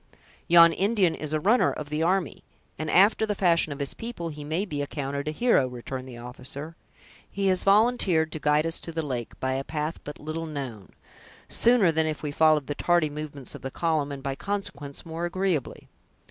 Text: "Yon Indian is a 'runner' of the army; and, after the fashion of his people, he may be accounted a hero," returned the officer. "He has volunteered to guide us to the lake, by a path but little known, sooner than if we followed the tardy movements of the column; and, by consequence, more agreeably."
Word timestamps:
"Yon 0.47 0.73
Indian 0.73 1.13
is 1.13 1.31
a 1.31 1.39
'runner' 1.39 1.71
of 1.71 1.91
the 1.91 2.01
army; 2.01 2.43
and, 2.79 2.89
after 2.89 3.23
the 3.23 3.35
fashion 3.35 3.71
of 3.71 3.77
his 3.77 3.93
people, 3.93 4.29
he 4.29 4.43
may 4.43 4.65
be 4.65 4.81
accounted 4.81 5.27
a 5.27 5.31
hero," 5.31 5.67
returned 5.67 6.09
the 6.09 6.17
officer. 6.17 6.75
"He 7.29 7.45
has 7.49 7.63
volunteered 7.63 8.31
to 8.31 8.39
guide 8.39 8.65
us 8.65 8.79
to 8.79 8.91
the 8.91 9.05
lake, 9.05 9.39
by 9.39 9.53
a 9.53 9.63
path 9.63 9.99
but 10.03 10.19
little 10.19 10.47
known, 10.47 10.89
sooner 11.47 11.91
than 11.91 12.07
if 12.07 12.23
we 12.23 12.31
followed 12.31 12.65
the 12.65 12.73
tardy 12.73 13.11
movements 13.11 13.53
of 13.53 13.61
the 13.61 13.69
column; 13.69 14.11
and, 14.11 14.23
by 14.23 14.33
consequence, 14.33 15.05
more 15.05 15.25
agreeably." 15.25 15.87